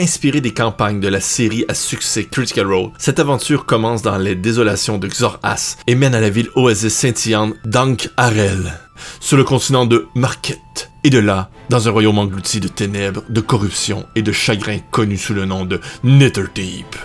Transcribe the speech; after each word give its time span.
Inspirée 0.00 0.40
des 0.40 0.54
campagnes 0.54 0.98
de 0.98 1.08
la 1.08 1.20
série 1.20 1.66
à 1.68 1.74
succès 1.74 2.24
Critical 2.24 2.66
Role, 2.66 2.90
cette 2.96 3.18
aventure 3.18 3.66
commence 3.66 4.00
dans 4.00 4.16
les 4.16 4.34
désolations 4.34 4.96
de 4.96 5.06
Xor-As 5.06 5.76
et 5.86 5.94
mène 5.94 6.14
à 6.14 6.22
la 6.22 6.30
ville 6.30 6.48
oasis 6.56 6.94
scintillante 6.94 7.54
d'Ankh-Arel, 7.66 8.72
sur 9.20 9.36
le 9.36 9.44
continent 9.44 9.84
de 9.84 10.06
Marquette. 10.14 10.88
Et 11.04 11.10
de 11.10 11.18
là, 11.18 11.50
dans 11.68 11.86
un 11.86 11.90
royaume 11.90 12.18
englouti 12.18 12.60
de 12.60 12.68
ténèbres, 12.68 13.24
de 13.28 13.42
corruption 13.42 14.06
et 14.16 14.22
de 14.22 14.32
chagrin 14.32 14.78
connu 14.90 15.18
sous 15.18 15.34
le 15.34 15.44
nom 15.44 15.66
de 15.66 15.78
Netherdeep. 16.02 16.96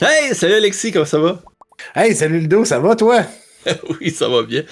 Hey, 0.00 0.32
salut 0.32 0.54
Alexis, 0.54 0.92
comment 0.92 1.04
ça 1.04 1.18
va? 1.18 1.42
Hey, 1.96 2.14
salut 2.14 2.38
Ludo, 2.38 2.64
ça 2.64 2.78
va 2.78 2.94
toi? 2.94 3.22
oui, 4.00 4.10
ça 4.10 4.28
va 4.28 4.44
bien. 4.44 4.62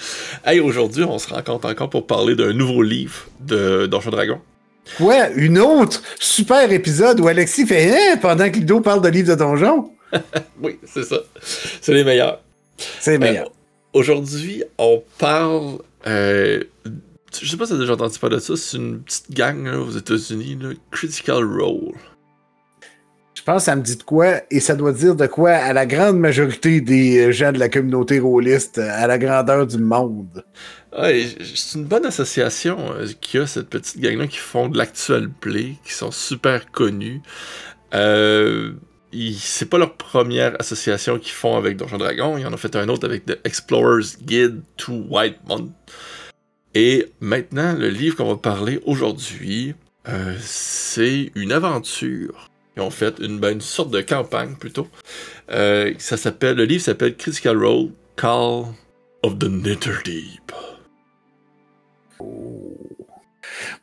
Hey, 0.45 0.61
aujourd'hui, 0.61 1.03
on 1.03 1.19
se 1.19 1.27
rencontre 1.27 1.67
encore 1.69 1.89
pour 1.89 2.07
parler 2.07 2.33
d'un 2.33 2.53
nouveau 2.53 2.81
livre 2.81 3.25
de 3.41 3.87
Donjon 3.87 4.11
Dragon. 4.11 4.39
Ouais, 4.99 5.31
une 5.35 5.59
autre 5.59 6.01
super 6.19 6.71
épisode 6.71 7.19
où 7.19 7.27
Alexis 7.27 7.65
fait 7.65 7.91
hein, 7.91 8.17
pendant 8.21 8.49
que 8.49 8.57
Ludo 8.57 8.81
parle 8.81 9.01
de 9.01 9.09
livres 9.09 9.29
de 9.29 9.35
donjon. 9.35 9.91
oui, 10.61 10.77
c'est 10.85 11.03
ça. 11.03 11.17
C'est 11.41 11.93
les 11.93 12.03
meilleurs. 12.03 12.41
C'est 12.99 13.11
les 13.11 13.17
meilleurs. 13.17 13.47
Euh, 13.47 13.99
aujourd'hui, 13.99 14.63
on 14.77 15.03
parle. 15.17 15.77
Euh, 16.07 16.63
je 17.39 17.49
sais 17.49 17.57
pas 17.57 17.65
si 17.65 17.71
t'as 17.71 17.79
déjà 17.79 17.93
entendu 17.93 18.19
parler 18.19 18.37
de 18.37 18.41
ça. 18.41 18.55
C'est 18.57 18.77
une 18.77 19.01
petite 19.01 19.31
gang 19.31 19.67
aux 19.67 19.91
États-Unis, 19.91 20.57
Critical 20.91 21.43
Role. 21.43 21.93
Je 23.41 23.45
pense 23.45 23.63
que 23.63 23.65
ça 23.71 23.75
me 23.75 23.81
dit 23.81 23.95
de 23.95 24.03
quoi, 24.03 24.41
et 24.51 24.59
ça 24.59 24.75
doit 24.75 24.91
dire 24.91 25.15
de 25.15 25.25
quoi 25.25 25.49
à 25.49 25.73
la 25.73 25.87
grande 25.87 26.19
majorité 26.19 26.79
des 26.79 27.33
gens 27.33 27.51
de 27.51 27.57
la 27.57 27.69
communauté 27.69 28.19
rôliste, 28.19 28.77
à 28.77 29.07
la 29.07 29.17
grandeur 29.17 29.65
du 29.65 29.79
monde. 29.79 30.45
Ouais, 30.95 31.25
c'est 31.55 31.79
une 31.79 31.85
bonne 31.85 32.05
association 32.05 32.77
euh, 32.93 33.07
qu'il 33.19 33.39
y 33.39 33.43
a, 33.43 33.47
cette 33.47 33.67
petite 33.67 33.99
gang-là, 33.99 34.27
qui 34.27 34.37
font 34.37 34.69
de 34.69 34.77
l'actual 34.77 35.27
play, 35.31 35.73
qui 35.83 35.91
sont 35.91 36.11
super 36.11 36.69
connus. 36.69 37.23
Euh, 37.95 38.73
c'est 39.39 39.67
pas 39.67 39.79
leur 39.79 39.95
première 39.95 40.55
association 40.59 41.17
qu'ils 41.17 41.31
font 41.31 41.57
avec 41.57 41.77
Donjon 41.77 41.97
Dragon. 41.97 42.37
Ils 42.37 42.45
en 42.45 42.53
ont 42.53 42.57
fait 42.57 42.75
un 42.75 42.89
autre 42.89 43.07
avec 43.07 43.25
The 43.25 43.39
Explorer's 43.43 44.19
Guide 44.21 44.61
to 44.77 44.93
White 45.09 45.39
Mountain. 45.47 45.73
Et 46.75 47.11
maintenant, 47.19 47.73
le 47.73 47.89
livre 47.89 48.17
qu'on 48.17 48.29
va 48.29 48.37
parler 48.37 48.79
aujourd'hui, 48.85 49.73
euh, 50.07 50.35
c'est 50.39 51.31
une 51.33 51.51
aventure. 51.51 52.50
Ils 52.77 52.81
ont 52.81 52.91
fait 52.91 53.19
une, 53.19 53.39
ben, 53.39 53.53
une 53.53 53.61
sorte 53.61 53.91
de 53.91 54.01
campagne 54.01 54.55
plutôt. 54.55 54.87
Euh, 55.51 55.93
ça 55.97 56.17
s'appelle, 56.17 56.55
le 56.55 56.65
livre 56.65 56.83
s'appelle 56.83 57.15
Critical 57.15 57.57
Role, 57.57 57.89
Call 58.15 58.65
of 59.23 59.37
the 59.39 59.45
Netherdeep. 59.45 60.51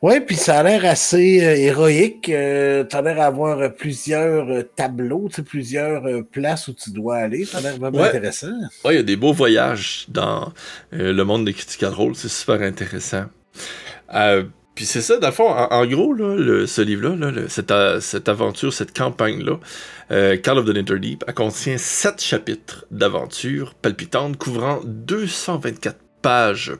Oui, 0.01 0.21
puis 0.21 0.37
ça 0.37 0.59
a 0.59 0.63
l'air 0.63 0.85
assez 0.85 1.43
euh, 1.43 1.57
héroïque. 1.57 2.29
Euh, 2.29 2.85
tu 2.85 2.95
as 2.95 3.01
l'air 3.01 3.15
d'avoir 3.15 3.73
plusieurs 3.73 4.47
euh, 4.47 4.63
tableaux, 4.63 5.27
plusieurs 5.45 6.25
places 6.31 6.69
où 6.69 6.73
tu 6.73 6.91
dois 6.91 7.17
aller. 7.17 7.43
Ça 7.43 7.57
a 7.57 7.61
l'air 7.61 7.77
vraiment 7.77 8.03
intéressant. 8.03 8.47
Oui, 8.85 8.93
il 8.93 8.95
y 8.95 8.99
a 8.99 9.03
des 9.03 9.17
beaux 9.17 9.33
voyages 9.33 10.05
dans 10.07 10.53
le 10.91 11.23
monde 11.23 11.45
des 11.45 11.53
Critical 11.53 11.93
Role. 11.93 12.15
C'est 12.15 12.29
super 12.29 12.61
intéressant. 12.61 13.25
Puis 14.79 14.85
c'est 14.85 15.01
ça, 15.01 15.17
dans 15.17 15.27
le 15.27 15.33
fond, 15.33 15.49
en, 15.49 15.85
gros, 15.87 16.13
là, 16.13 16.65
ce 16.65 16.81
livre-là, 16.81 17.31
cette, 17.49 17.73
cette, 17.99 18.29
aventure, 18.29 18.71
cette 18.71 18.97
campagne-là, 18.97 19.59
Call 20.37 20.57
of 20.57 20.63
the 20.63 20.69
Netherdeep, 20.69 21.25
elle 21.27 21.33
contient 21.33 21.77
sept 21.77 22.21
chapitres 22.21 22.85
d'aventure 22.89 23.73
palpitantes 23.73 24.37
couvrant 24.37 24.79
224 24.85 25.97
pages 26.21 26.71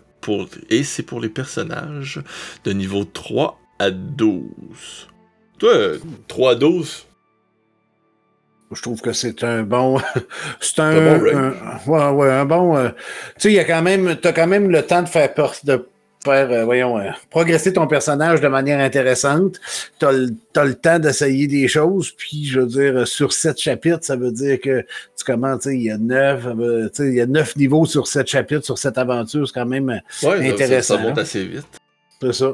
et 0.70 0.84
c'est 0.84 1.04
pour 1.04 1.20
les 1.20 1.30
personnages 1.30 2.22
de 2.64 2.72
niveau 2.72 3.04
3 3.04 3.60
à 3.80 3.92
12. 3.92 5.10
Toi, 5.58 5.74
3 6.30 6.52
à 6.52 6.56
12, 6.56 7.06
je 8.72 8.82
trouve 8.82 9.02
que 9.02 9.14
c'est 9.14 9.44
un 9.44 9.64
bon. 9.64 10.00
c'est 10.60 10.80
un. 10.80 11.18
bon 11.18 11.54
ouais, 11.88 12.10
ouais, 12.12 12.32
un 12.32 12.46
bon. 12.46 12.78
Euh, 12.78 12.90
tu 12.90 12.96
sais, 13.38 13.50
il 13.50 13.56
y 13.56 13.60
a 13.60 13.64
quand 13.64 13.82
même. 13.82 14.16
T'as 14.22 14.32
quand 14.32 14.46
même 14.46 14.70
le 14.70 14.84
temps 14.84 15.02
de 15.02 15.10
faire, 15.10 15.34
de 15.64 15.88
faire, 16.24 16.52
euh, 16.52 16.66
voyons, 16.66 17.00
euh, 17.00 17.12
progresser 17.30 17.74
ton 17.74 17.88
personnage 17.88 18.42
de 18.42 18.48
manière 18.48 18.80
intéressante. 18.80 19.60
Tu 20.00 20.06
as, 20.06 20.12
le 20.12 20.74
temps 20.74 21.00
d'essayer 21.00 21.48
des 21.48 21.68
choses, 21.68 22.12
puis 22.12 22.46
je 22.46 22.60
veux 22.60 22.68
dire, 22.68 23.08
sur 23.08 23.32
sept 23.32 23.60
chapitres, 23.60 24.04
ça 24.04 24.16
veut 24.16 24.32
dire 24.32 24.60
que 24.60 24.86
tu 25.18 25.26
commences, 25.26 25.66
il 25.66 25.82
y 25.82 25.92
a 25.92 25.98
neuf, 25.98 26.46
euh, 26.46 26.90
il 27.00 27.14
y 27.14 27.22
a 27.22 27.26
neuf 27.26 27.56
niveaux 27.56 27.86
sur 27.86 28.08
sept 28.08 28.28
chapitres, 28.28 28.66
sur 28.66 28.78
cette 28.78 28.98
aventure, 28.98 29.48
c'est 29.48 29.54
quand 29.54 29.66
même 29.66 30.02
intéressant. 30.24 30.98
Ça, 30.98 31.02
monte 31.02 31.18
assez 31.18 31.46
vite. 31.46 31.68
C'est 32.22 32.34
ça. 32.34 32.54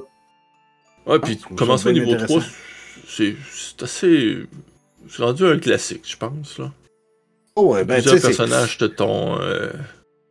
Ouais, 1.08 1.20
puis 1.20 1.38
commencer 1.56 1.90
au 1.90 1.94
niveau 1.94 2.16
3, 2.16 2.42
c'est 3.08 3.36
assez. 3.82 4.38
C'est 5.08 5.22
rendu 5.22 5.46
un 5.46 5.60
classique, 5.60 6.04
je 6.08 6.18
pense, 6.18 6.58
là. 6.58 6.72
Oh, 7.56 7.74
ouais, 7.74 7.86
ben, 7.86 8.02
Plusieurs 8.02 8.22
personnages 8.22 8.78
de 8.80 8.88
ton, 8.88 9.38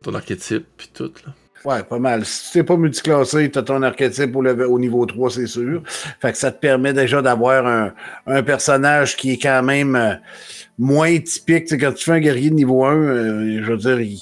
ton 0.03 0.13
archétype, 0.13 0.65
puis 0.77 0.89
tout, 0.93 1.11
là. 1.25 1.33
Ouais, 1.65 1.81
pas 1.81 1.97
mal. 1.97 2.23
Si 2.25 2.51
tu 2.51 2.57
n'es 2.59 2.63
pas 2.63 2.77
multiclassé, 2.77 3.49
tu 3.49 3.57
as 3.57 3.63
ton 3.63 3.81
archétype 3.81 4.35
au, 4.35 4.45
au 4.45 4.79
niveau 4.79 5.03
3, 5.05 5.31
c'est 5.31 5.47
sûr. 5.47 5.81
Fait 6.21 6.31
que 6.31 6.37
ça 6.37 6.51
te 6.51 6.59
permet 6.59 6.93
déjà 6.93 7.23
d'avoir 7.23 7.65
un, 7.65 7.93
un, 8.27 8.43
personnage 8.43 9.17
qui 9.17 9.31
est 9.31 9.41
quand 9.41 9.63
même 9.63 9.95
euh, 9.95 10.13
moins 10.77 11.17
typique. 11.19 11.67
quand 11.79 11.93
tu 11.93 12.05
fais 12.05 12.11
un 12.11 12.19
guerrier 12.19 12.51
de 12.51 12.55
niveau 12.55 12.85
1, 12.85 12.95
euh, 12.95 13.63
je 13.63 13.71
veux 13.71 13.77
dire, 13.77 14.19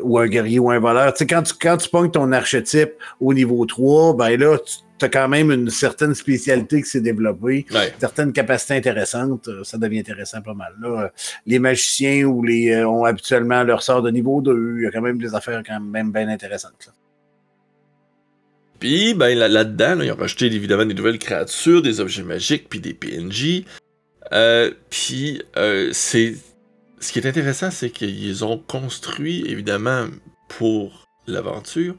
ou 0.00 0.18
un 0.18 0.26
guerrier 0.26 0.58
ou 0.58 0.70
un 0.70 0.78
voleur, 0.78 1.12
quand 1.28 1.42
tu, 1.42 1.54
quand 1.60 1.76
tu 1.76 1.90
pognes 1.90 2.10
ton 2.10 2.32
archétype 2.32 2.92
au 3.20 3.34
niveau 3.34 3.66
3, 3.66 4.16
ben 4.16 4.40
là, 4.40 4.56
tu 4.58 4.76
tu 5.02 5.06
as 5.06 5.08
quand 5.08 5.28
même 5.28 5.50
une 5.50 5.68
certaine 5.68 6.14
spécialité 6.14 6.80
qui 6.80 6.88
s'est 6.88 7.00
développée, 7.00 7.66
certaines 7.98 8.32
capacités 8.32 8.74
intéressantes, 8.74 9.48
euh, 9.48 9.64
ça 9.64 9.76
devient 9.76 9.98
intéressant 9.98 10.40
pas 10.42 10.54
mal. 10.54 10.74
Là, 10.80 10.88
euh, 10.88 11.08
les 11.44 11.58
magiciens 11.58 12.22
ou 12.24 12.44
les 12.44 12.70
euh, 12.70 12.88
ont 12.88 13.04
habituellement 13.04 13.64
leur 13.64 13.82
sort 13.82 14.00
de 14.00 14.10
niveau 14.10 14.40
2, 14.40 14.76
il 14.76 14.84
y 14.84 14.86
a 14.86 14.92
quand 14.92 15.00
même 15.00 15.18
des 15.18 15.34
affaires 15.34 15.60
quand 15.66 15.80
même 15.80 16.12
bien 16.12 16.28
intéressantes. 16.28 16.92
Puis, 18.78 19.14
ben, 19.14 19.36
là-dedans, 19.36 20.00
ils 20.00 20.12
ont 20.12 20.16
rajouté 20.16 20.46
évidemment 20.46 20.84
des 20.84 20.94
nouvelles 20.94 21.18
créatures, 21.18 21.82
des 21.82 21.98
objets 21.98 22.22
magiques, 22.22 22.68
puis 22.68 22.80
des 22.80 22.94
PNJ. 22.94 23.64
puis, 24.90 25.42
c'est. 25.92 26.34
Ce 27.00 27.10
qui 27.10 27.18
est 27.18 27.26
intéressant, 27.26 27.72
c'est 27.72 27.90
qu'ils 27.90 28.44
ont 28.44 28.58
construit, 28.58 29.44
évidemment, 29.48 30.06
pour 30.48 31.01
l'aventure, 31.26 31.94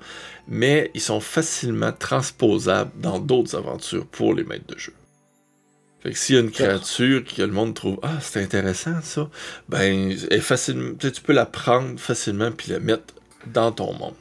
mais 0.47 0.91
ils 0.93 1.01
sont 1.01 1.19
facilement 1.19 1.91
transposables 1.91 2.91
dans 2.99 3.19
d'autres 3.19 3.55
aventures 3.55 4.05
pour 4.07 4.33
les 4.33 4.43
maîtres 4.43 4.67
de 4.67 4.77
jeu. 4.77 4.93
Fait 6.01 6.11
que 6.11 6.17
s'il 6.17 6.35
y 6.35 6.37
a 6.37 6.41
une 6.41 6.51
créature 6.51 7.23
que 7.23 7.41
le 7.41 7.51
monde 7.51 7.73
trouve 7.73 7.97
Ah, 8.03 8.19
c'est 8.19 8.43
intéressant 8.43 9.01
ça, 9.01 9.29
ben 9.69 10.11
est 10.29 10.39
facilement, 10.39 10.95
tu 10.99 11.21
peux 11.21 11.33
la 11.33 11.45
prendre 11.45 11.97
facilement 11.97 12.51
puis 12.51 12.71
la 12.71 12.79
mettre 12.79 13.13
dans 13.47 13.71
ton 13.71 13.93
monde. 13.93 14.15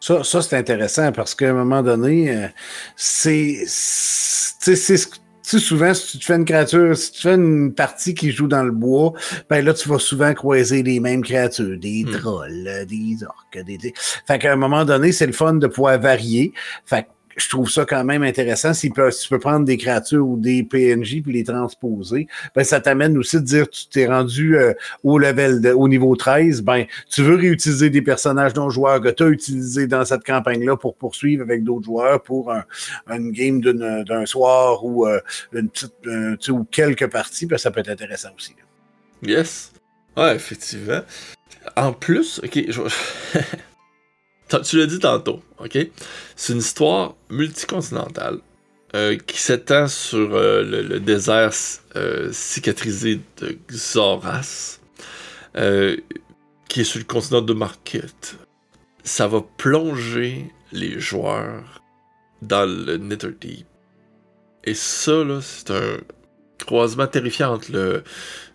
Ça, 0.00 0.24
ça 0.24 0.42
c'est 0.42 0.56
intéressant 0.56 1.12
parce 1.12 1.34
qu'à 1.36 1.50
un 1.50 1.54
moment 1.54 1.82
donné, 1.82 2.36
euh, 2.36 2.48
c'est 2.96 3.64
c'est 3.66 4.76
ce 4.76 5.06
tu 5.06 5.20
sais, 5.50 5.58
souvent, 5.58 5.92
si 5.94 6.18
tu 6.18 6.26
fais 6.26 6.36
une 6.36 6.44
créature, 6.44 6.96
si 6.96 7.12
tu 7.12 7.22
fais 7.22 7.34
une 7.34 7.74
partie 7.74 8.14
qui 8.14 8.30
joue 8.30 8.48
dans 8.48 8.62
le 8.62 8.70
bois, 8.70 9.12
ben 9.48 9.64
là, 9.64 9.74
tu 9.74 9.88
vas 9.88 9.98
souvent 9.98 10.32
croiser 10.34 10.82
les 10.82 11.00
mêmes 11.00 11.22
créatures, 11.22 11.78
des 11.78 12.04
hmm. 12.04 12.10
trolls, 12.12 12.86
des 12.86 13.24
orques, 13.24 13.64
des... 13.64 13.94
Fait 14.26 14.38
qu'à 14.38 14.52
un 14.52 14.56
moment 14.56 14.84
donné, 14.84 15.12
c'est 15.12 15.26
le 15.26 15.32
fun 15.32 15.54
de 15.54 15.66
pouvoir 15.66 15.98
varier. 15.98 16.52
Fait 16.86 17.02
que 17.02 17.08
je 17.36 17.48
trouve 17.48 17.70
ça 17.70 17.84
quand 17.84 18.04
même 18.04 18.22
intéressant. 18.22 18.74
Si 18.74 18.90
tu 18.90 19.28
peux 19.28 19.38
prendre 19.38 19.64
des 19.64 19.76
créatures 19.76 20.26
ou 20.26 20.36
des 20.36 20.62
PNJ 20.62 21.22
puis 21.22 21.32
les 21.32 21.44
transposer, 21.44 22.26
ben 22.54 22.64
ça 22.64 22.80
t'amène 22.80 23.16
aussi 23.18 23.36
de 23.36 23.44
dire 23.44 23.68
tu 23.68 23.86
t'es 23.88 24.06
rendu 24.06 24.56
euh, 24.56 24.72
au 25.02 25.18
level 25.18 25.72
au 25.74 25.88
niveau 25.88 26.14
13, 26.16 26.62
ben 26.62 26.84
tu 27.10 27.22
veux 27.22 27.36
réutiliser 27.36 27.90
des 27.90 28.02
personnages 28.02 28.54
non 28.54 28.70
joueurs 28.70 29.00
que 29.00 29.08
tu 29.08 29.22
as 29.22 29.28
utilisés 29.28 29.86
dans 29.86 30.04
cette 30.04 30.24
campagne-là 30.24 30.76
pour 30.76 30.96
poursuivre 30.96 31.42
avec 31.42 31.64
d'autres 31.64 31.86
joueurs 31.86 32.22
pour 32.22 32.52
un, 32.52 32.64
une 33.10 33.32
game 33.32 33.60
d'un 33.60 34.26
soir 34.26 34.84
ou 34.84 35.06
euh, 35.06 35.20
une 35.52 35.68
petite 35.68 35.94
euh, 36.06 36.36
ou 36.48 36.64
quelques 36.64 37.06
parties, 37.06 37.46
ben 37.46 37.58
ça 37.58 37.70
peut 37.70 37.80
être 37.80 37.90
intéressant 37.90 38.30
aussi. 38.36 38.54
Yes. 39.22 39.72
Ouais, 40.16 40.36
effectivement. 40.36 41.00
En 41.76 41.92
plus, 41.92 42.40
ok, 42.44 42.64
je... 42.68 42.80
tu 44.60 44.78
l'as 44.78 44.86
dit 44.86 44.98
tantôt, 44.98 45.42
ok? 45.58 45.78
C'est 46.36 46.52
une 46.52 46.58
histoire 46.58 47.14
multicontinentale 47.30 48.38
euh, 48.94 49.16
qui 49.16 49.38
s'étend 49.38 49.88
sur 49.88 50.34
euh, 50.34 50.62
le, 50.62 51.00
désert 51.00 51.50
euh, 51.96 52.30
cicatrisé 52.32 53.20
de 53.38 53.58
Xoras, 53.68 54.78
qui 56.68 56.80
est 56.80 56.84
sur 56.84 56.98
le 56.98 57.04
continent 57.04 57.42
de 57.42 57.54
Marquette. 57.54 58.36
Ça 59.02 59.26
va 59.26 59.42
plonger 59.56 60.50
les 60.72 61.00
joueurs 61.00 61.82
dans 62.42 62.68
le 62.68 62.96
Netherdeep. 62.96 63.66
Et 64.64 64.74
ça, 64.74 65.24
là, 65.24 65.40
c'est 65.42 65.70
un 65.70 65.98
croisement 66.64 67.06
terrifiant 67.06 67.54
entre 67.54 67.72
le, 67.72 68.04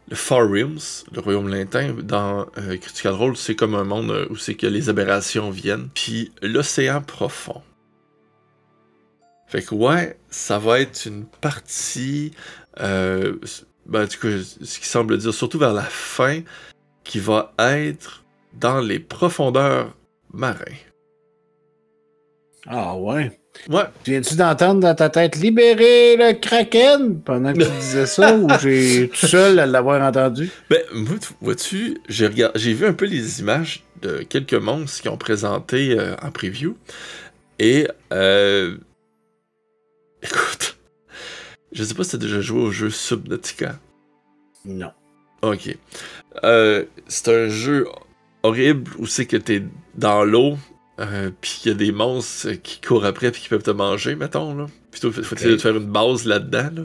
le 0.09 0.15
Far 0.15 0.50
Realms, 0.50 1.06
le 1.11 1.21
royaume 1.21 1.47
lointain, 1.47 1.94
dans 1.94 2.47
euh, 2.57 2.77
Critical 2.77 3.13
Role, 3.13 3.38
c'est 3.38 3.56
comme 3.56 3.75
un 3.75 3.83
monde 3.83 4.09
euh, 4.09 4.27
où 4.29 4.35
c'est 4.35 4.56
que 4.56 4.65
les 4.65 4.89
aberrations 4.89 5.51
viennent, 5.51 5.89
puis 5.94 6.31
l'océan 6.41 7.01
profond. 7.01 7.61
Fait 9.47 9.61
que 9.61 9.75
ouais, 9.75 10.17
ça 10.29 10.57
va 10.57 10.79
être 10.79 11.06
une 11.06 11.25
partie, 11.25 12.31
euh, 12.79 13.38
ben, 13.85 14.06
du 14.06 14.17
coup, 14.17 14.27
ce 14.27 14.79
qui 14.79 14.88
semble 14.88 15.17
dire, 15.17 15.33
surtout 15.33 15.59
vers 15.59 15.73
la 15.73 15.83
fin, 15.83 16.41
qui 17.03 17.19
va 17.19 17.53
être 17.59 18.23
dans 18.53 18.79
les 18.79 19.00
profondeurs 19.00 19.95
marins. 20.33 20.77
Ah 22.65 22.95
ouais. 22.95 23.38
Ouais. 23.68 23.84
Viens-tu 24.06 24.36
d'entendre 24.36 24.80
dans 24.80 24.96
ta 24.96 25.10
tête 25.10 25.36
libérer 25.36 26.16
le 26.16 26.34
Kraken? 26.34 27.22
Pendant 27.22 27.54
que 27.54 27.63
tu 27.63 27.69
disais 27.80 28.06
ça 28.06 28.36
ou 28.36 28.48
j'ai 28.62 29.10
tout 29.10 29.28
seul 29.28 29.60
à 29.60 29.66
l'avoir 29.66 30.01
entendu? 30.01 30.50
Ben, 30.69 30.81
vois-tu, 31.42 31.98
j'ai 32.07 32.28
regard... 32.28 32.51
j'ai 32.56 32.74
vu 32.74 32.86
un 32.86 32.94
peu 32.94 33.06
les 33.06 33.42
images 33.42 33.84
de 34.01 34.19
quelques 34.19 34.54
monstres 34.54 35.01
qui 35.01 35.10
ont 35.10 35.18
présenté 35.18 36.00
euh, 36.00 36.16
en 36.22 36.31
preview. 36.31 36.78
Et, 37.60 37.88
euh... 38.13 38.78
écoute, 40.24 40.78
je 41.72 41.84
sais 41.84 41.94
pas 41.94 42.04
si 42.04 42.12
t'as 42.12 42.18
déjà 42.18 42.42
joué 42.42 42.62
au 42.62 42.72
jeu 42.72 42.90
Subnautica. 42.90 43.78
Non. 44.66 44.92
Ok. 45.42 45.78
Euh, 46.44 46.86
c'est 47.07 47.28
un 47.30 47.50
jeu 47.50 47.88
horrible 48.44 48.92
où 48.98 49.06
c'est 49.06 49.25
que 49.25 49.38
t'es 49.38 49.63
dans 49.96 50.24
l'eau, 50.24 50.57
euh, 51.00 51.31
puis 51.40 51.62
il 51.63 51.68
y 51.69 51.72
a 51.72 51.75
des 51.75 51.92
monstres 51.92 52.51
qui 52.63 52.81
courent 52.81 53.06
après 53.06 53.31
puis 53.31 53.42
qui 53.42 53.50
peuvent 53.50 53.63
te 53.63 53.72
manger, 53.72 54.16
mettons. 54.16 54.56
Là. 54.56 54.68
Plutôt, 54.92 55.12
faut 55.12 55.34
okay. 55.34 55.57
faire 55.57 55.75
une 55.75 55.92
base 55.92 56.25
là-dedans. 56.25 56.69
Là? 56.75 56.81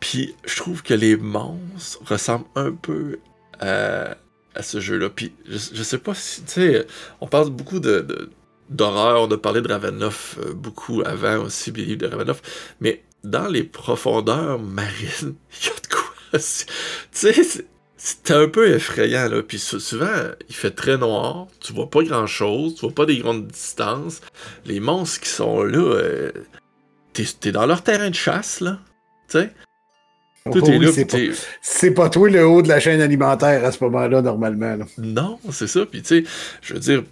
Puis 0.00 0.34
je 0.44 0.56
trouve 0.56 0.82
que 0.82 0.94
les 0.94 1.16
monstres 1.16 2.00
ressemblent 2.04 2.46
un 2.54 2.72
peu 2.72 3.18
à, 3.60 4.16
à 4.54 4.62
ce 4.62 4.80
jeu-là. 4.80 5.10
Puis 5.10 5.32
je, 5.46 5.58
je, 5.74 5.82
sais 5.82 5.98
pas 5.98 6.14
si, 6.14 6.42
tu 6.42 6.52
sais, 6.52 6.86
on 7.20 7.26
parle 7.26 7.50
beaucoup 7.50 7.80
de, 7.80 8.00
de 8.00 8.30
d'horreur, 8.70 9.22
on 9.22 9.30
a 9.30 9.36
parlé 9.36 9.60
de 9.60 9.70
Ravenoff 9.70 10.38
euh, 10.40 10.54
beaucoup 10.54 11.02
avant 11.04 11.38
aussi, 11.44 11.70
Billy 11.70 11.96
de 11.96 12.06
Ravenoff, 12.06 12.40
mais 12.80 13.04
dans 13.22 13.46
les 13.46 13.62
profondeurs 13.64 14.58
marines, 14.58 15.34
il 15.60 15.66
y 15.66 15.70
a 15.70 15.74
de 15.74 15.86
quoi. 15.88 16.14
Tu 16.32 16.38
sais, 17.32 17.66
c'est 18.04 18.32
un 18.32 18.48
peu 18.48 18.68
effrayant, 18.74 19.28
là. 19.28 19.42
Puis 19.42 19.60
souvent, 19.60 20.10
il 20.48 20.54
fait 20.56 20.72
très 20.72 20.98
noir, 20.98 21.46
tu 21.60 21.72
vois 21.72 21.88
pas 21.88 22.02
grand 22.02 22.26
chose, 22.26 22.74
tu 22.74 22.80
vois 22.80 22.92
pas 22.92 23.06
des 23.06 23.18
grandes 23.18 23.46
distances. 23.46 24.22
Les 24.66 24.80
monstres 24.80 25.20
qui 25.20 25.28
sont 25.28 25.62
là, 25.62 25.78
euh, 25.78 26.32
t'es 27.12 27.24
es 27.44 27.52
dans 27.52 27.64
leur 27.64 27.82
terrain 27.82 28.10
de 28.10 28.14
chasse, 28.16 28.58
là. 28.58 28.80
Tu 29.28 29.38
sais? 29.38 29.52
Tout 30.50 30.58
oh, 30.64 30.66
est 30.66 30.78
oui, 30.78 30.86
là. 30.86 31.30
C'est 31.60 31.92
pas, 31.92 32.02
pas, 32.02 32.10
toi 32.10 32.28
le 32.28 32.44
haut 32.44 32.60
de 32.60 32.66
la 32.66 32.80
chaîne 32.80 33.00
alimentaire 33.00 33.64
à 33.64 33.70
ce 33.70 33.84
moment-là, 33.84 34.20
normalement. 34.20 34.74
Là. 34.74 34.84
Non, 34.98 35.38
c'est 35.52 35.68
ça. 35.68 35.86
Puis, 35.86 36.02
tu 36.02 36.24
sais, 36.24 36.30
je 36.60 36.74
veux 36.74 36.80
dire, 36.80 37.04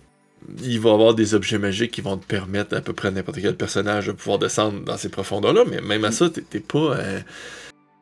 il 0.60 0.80
va 0.80 0.90
y 0.90 0.92
avoir 0.92 1.14
des 1.14 1.34
objets 1.34 1.58
magiques 1.58 1.92
qui 1.92 2.00
vont 2.00 2.16
te 2.16 2.26
permettre 2.26 2.76
à 2.76 2.80
peu 2.80 2.94
près 2.94 3.12
n'importe 3.12 3.40
quel 3.40 3.56
personnage 3.56 4.08
de 4.08 4.12
pouvoir 4.12 4.40
descendre 4.40 4.80
dans 4.80 4.96
ces 4.96 5.08
profondeurs-là, 5.08 5.62
mais 5.70 5.80
même 5.82 6.04
à 6.04 6.10
ça, 6.10 6.28
t'es 6.30 6.58
pas. 6.58 6.96
Euh, 6.96 7.20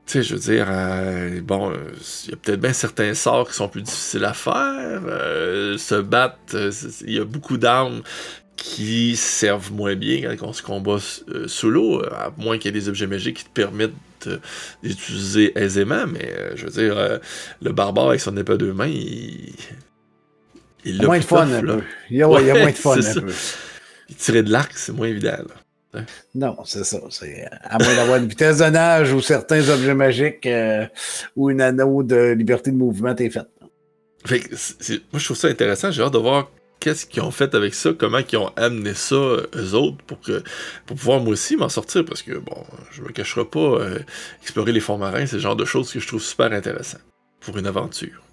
tu 0.08 0.14
sais, 0.14 0.22
je 0.22 0.34
veux 0.34 0.40
dire, 0.40 0.66
euh, 0.70 1.42
bon, 1.42 1.70
il 2.24 2.30
y 2.30 2.32
a 2.32 2.36
peut-être 2.36 2.60
bien 2.60 2.72
certains 2.72 3.12
sorts 3.12 3.46
qui 3.46 3.54
sont 3.54 3.68
plus 3.68 3.82
difficiles 3.82 4.24
à 4.24 4.32
faire. 4.32 5.02
Euh, 5.06 5.76
se 5.76 5.96
battre, 5.96 6.70
il 7.06 7.12
y 7.12 7.18
a 7.18 7.24
beaucoup 7.24 7.58
d'armes 7.58 8.00
qui 8.56 9.16
servent 9.16 9.70
moins 9.70 9.96
bien 9.96 10.34
quand 10.36 10.48
on 10.48 10.52
se 10.54 10.62
combat 10.62 10.96
euh, 11.28 11.46
sous 11.46 11.68
l'eau, 11.68 12.02
à 12.04 12.32
moins 12.38 12.56
qu'il 12.56 12.74
y 12.74 12.78
ait 12.78 12.80
des 12.80 12.88
objets 12.88 13.06
magiques 13.06 13.36
qui 13.36 13.44
te 13.44 13.50
permettent 13.50 13.92
d'utiliser 14.82 15.52
aisément. 15.58 16.06
Mais 16.06 16.34
je 16.54 16.64
veux 16.64 16.72
dire, 16.72 17.20
le 17.60 17.72
barbare 17.72 18.08
avec 18.08 18.20
son 18.20 18.34
épée 18.38 18.54
à 18.54 18.56
deux 18.56 18.72
mains, 18.72 18.86
il. 18.86 19.52
Il 20.84 21.02
a 21.02 21.06
moins 21.06 21.18
de 21.18 21.24
fun 21.24 21.50
un 21.50 21.60
peu. 21.60 21.82
Il 22.08 22.16
y 22.16 22.22
a, 22.22 22.28
ouais, 22.28 22.40
il 22.40 22.46
y 22.46 22.50
a 22.50 22.54
moins 22.54 22.70
de 22.70 22.76
fun 22.76 22.98
un 22.98 23.20
peu. 23.20 23.32
Tirer 24.16 24.42
de 24.42 24.50
l'arc, 24.50 24.72
c'est 24.74 24.92
moins 24.92 25.08
évident. 25.08 25.32
Là. 25.32 25.67
Non, 26.34 26.56
c'est 26.64 26.84
ça. 26.84 26.98
À 27.62 27.78
moins 27.78 27.94
d'avoir 27.96 28.18
une 28.18 28.28
vitesse 28.28 28.58
de 28.58 28.64
nage 28.64 29.12
ou 29.12 29.20
certains 29.20 29.68
objets 29.68 29.94
magiques 29.94 30.46
euh, 30.46 30.86
ou 31.36 31.50
une 31.50 31.60
anneau 31.60 32.02
de 32.02 32.32
liberté 32.32 32.70
de 32.70 32.76
mouvement 32.76 33.14
t'es 33.14 33.30
fait. 33.30 33.46
fait 34.24 34.42
moi, 35.12 35.18
je 35.18 35.24
trouve 35.24 35.36
ça 35.36 35.48
intéressant. 35.48 35.90
J'ai 35.90 36.02
hâte 36.02 36.12
de 36.12 36.18
voir 36.18 36.50
qu'est-ce 36.80 37.06
qu'ils 37.06 37.22
ont 37.22 37.30
fait 37.30 37.54
avec 37.54 37.74
ça, 37.74 37.90
comment 37.96 38.18
ils 38.18 38.36
ont 38.36 38.52
amené 38.56 38.94
ça, 38.94 39.16
eux 39.16 39.74
autres, 39.74 39.98
pour, 40.06 40.20
que, 40.20 40.42
pour 40.86 40.96
pouvoir 40.96 41.20
moi 41.20 41.32
aussi 41.32 41.56
m'en 41.56 41.68
sortir. 41.68 42.04
Parce 42.04 42.22
que, 42.22 42.38
bon, 42.38 42.64
je 42.92 43.02
me 43.02 43.08
cacherai 43.08 43.44
pas, 43.44 43.58
euh, 43.58 43.98
explorer 44.42 44.72
les 44.72 44.80
fonds 44.80 44.98
marins, 44.98 45.26
c'est 45.26 45.36
le 45.36 45.42
genre 45.42 45.56
de 45.56 45.64
choses 45.64 45.92
que 45.92 46.00
je 46.00 46.06
trouve 46.06 46.22
super 46.22 46.52
intéressant 46.52 46.98
pour 47.40 47.56
une 47.58 47.66
aventure. 47.66 48.27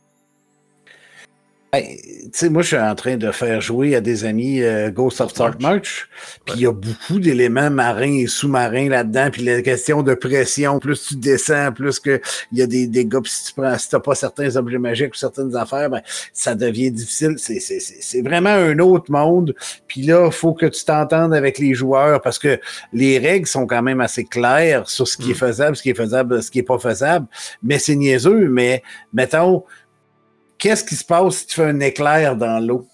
Tu 1.81 2.30
sais, 2.31 2.50
moi, 2.50 2.62
je 2.62 2.68
suis 2.68 2.77
en 2.77 2.95
train 2.95 3.18
de 3.18 3.31
faire 3.31 3.62
jouer 3.62 3.95
à 3.95 4.01
des 4.01 4.25
amis 4.25 4.62
euh, 4.62 4.89
Ghost 4.92 5.22
of 5.22 5.31
March. 5.60 6.10
Puis 6.45 6.56
il 6.56 6.62
y 6.62 6.66
a 6.66 6.72
beaucoup 6.72 7.19
d'éléments 7.19 7.69
marins 7.69 8.18
et 8.19 8.27
sous-marins 8.27 8.89
là-dedans. 8.89 9.30
Puis 9.31 9.44
la 9.44 9.62
question 9.62 10.01
de 10.04 10.13
pression, 10.13 10.80
plus 10.80 11.07
tu 11.07 11.16
descends, 11.16 11.72
plus 11.72 12.00
que 12.00 12.19
il 12.51 12.60
y 12.60 12.62
a 12.62 12.68
des 12.68 12.88
dégâts. 12.88 13.22
Puis 13.22 13.31
si 13.31 13.45
tu 13.45 13.54
prends, 13.62 13.77
si 13.77 13.89
t'as 13.89 14.00
pas 14.00 14.16
certains 14.16 14.56
objets 14.56 14.77
magiques 14.80 15.13
ou 15.13 15.18
certaines 15.18 15.56
affaires, 15.56 15.89
ben, 15.89 16.01
ça 16.33 16.56
devient 16.56 16.92
difficile. 16.92 17.36
C'est 17.38 18.21
vraiment 18.21 18.50
un 18.50 18.80
autre 18.80 19.12
monde. 19.12 19.56
Puis 19.88 20.01
là, 20.01 20.25
il 20.25 20.31
faut 20.33 20.54
que 20.54 20.66
tu 20.66 20.83
t'entendes 20.83 21.33
avec 21.33 21.57
les 21.60 21.74
joueurs 21.74 22.21
parce 22.21 22.39
que 22.39 22.60
les 22.92 23.18
règles 23.19 23.48
sont 23.48 23.66
quand 23.66 23.81
même 23.81 24.01
assez 24.01 24.25
claires 24.25 24.89
sur 24.89 25.07
ce 25.07 25.16
qui 25.18 25.31
est 25.31 25.33
Mm. 25.33 25.48
faisable, 25.48 25.75
ce 25.75 25.83
qui 25.83 25.89
est 25.92 25.95
faisable, 25.95 26.44
ce 26.44 26.51
qui 26.51 26.60
est 26.60 26.63
pas 26.63 26.80
faisable. 26.80 27.28
Mais 27.63 27.80
c'est 27.80 27.95
niaiseux. 27.95 28.50
Mais 28.50 28.83
mettons, 29.13 29.63
qu'est-ce 30.66 30.84
qui 30.84 30.96
se 30.96 31.06
passe 31.06 31.36
si 31.38 31.46
tu 31.48 31.56
fais 31.58 31.66
un 31.66 31.80
éclair 31.80 32.36
dans 32.36 32.58
l'eau? 32.60 32.88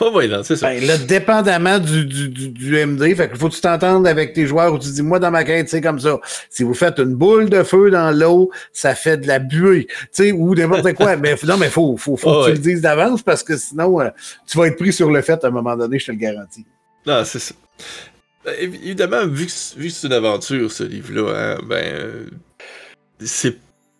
Oh, 0.00 0.22
non, 0.22 0.44
c'est 0.44 0.54
ça. 0.54 0.68
Ben, 0.68 0.86
là, 0.86 0.96
dépendamment 0.98 1.80
du, 1.80 2.04
du, 2.06 2.28
du, 2.28 2.48
du 2.50 2.86
MD, 2.86 3.12
fait 3.16 3.28
qu'il 3.28 3.36
faut 3.38 3.48
que 3.48 3.54
tu 3.56 3.60
t'entendes 3.60 4.06
avec 4.06 4.34
tes 4.34 4.46
joueurs 4.46 4.72
où 4.72 4.78
tu 4.78 4.88
dis, 4.88 5.02
moi, 5.02 5.18
dans 5.18 5.32
ma 5.32 5.42
quête, 5.42 5.68
c'est 5.68 5.80
comme 5.80 5.98
ça. 5.98 6.20
Si 6.48 6.62
vous 6.62 6.74
faites 6.74 7.00
une 7.00 7.16
boule 7.16 7.50
de 7.50 7.64
feu 7.64 7.90
dans 7.90 8.16
l'eau, 8.16 8.52
ça 8.72 8.94
fait 8.94 9.16
de 9.16 9.26
la 9.26 9.40
buée, 9.40 9.88
tu 9.88 9.96
sais, 10.12 10.30
ou 10.32 10.54
n'importe 10.54 10.92
quoi. 10.94 11.16
mais 11.20 11.34
non, 11.42 11.56
mais 11.56 11.70
faut, 11.70 11.96
faut, 11.96 12.16
faut 12.16 12.30
Oh, 12.30 12.40
que 12.42 12.50
tu 12.50 12.52
le 12.52 12.58
dises 12.58 12.82
d'avance 12.82 13.22
parce 13.22 13.42
que 13.42 13.56
sinon, 13.56 14.00
euh, 14.00 14.10
tu 14.46 14.58
vas 14.58 14.68
être 14.68 14.76
pris 14.76 14.92
sur 14.92 15.10
le 15.10 15.22
fait 15.22 15.42
à 15.42 15.48
un 15.48 15.50
moment 15.50 15.76
donné, 15.76 15.98
je 15.98 16.06
te 16.06 16.12
le 16.12 16.18
garantis. 16.18 16.64
Non, 17.04 17.24
c'est 17.24 17.40
ça. 17.40 17.54
Ben, 18.44 18.54
évi- 18.60 18.80
évidemment, 18.84 19.26
vu 19.26 19.46
que, 19.46 19.50
que 19.50 19.88
c'est 19.88 20.06
une 20.06 20.12
aventure, 20.12 20.70
ce 20.70 20.84
livre-là, 20.84 21.34
hein, 21.56 21.58
ben. 21.68 21.84
euh, 21.84 22.26
c'est. 23.18 23.56